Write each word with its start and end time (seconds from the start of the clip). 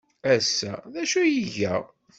Ass-a, 0.35 0.73
d 0.93 0.95
acu 1.01 1.17
ay 1.21 1.33
iga? 1.43 1.75